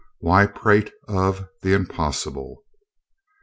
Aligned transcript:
Why 0.17 0.47
prate 0.47 0.91
of 1.07 1.47
"the 1.61 1.73
impossible"? 1.75 2.63